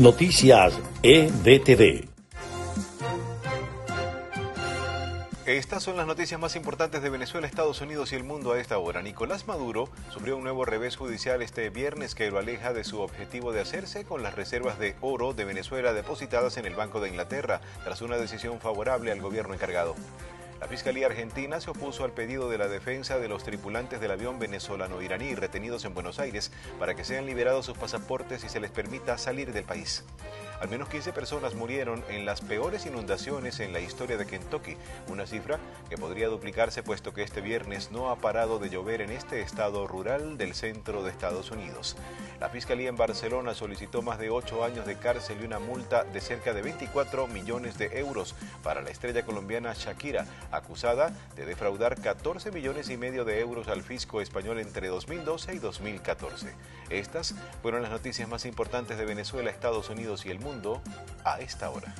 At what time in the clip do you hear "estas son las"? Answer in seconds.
5.44-6.06